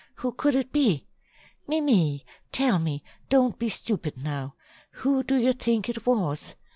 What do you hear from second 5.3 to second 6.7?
you think it was?"